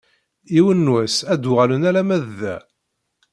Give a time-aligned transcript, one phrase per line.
[0.53, 2.57] Yiwen n wass ad d-uɣalen alamma d da.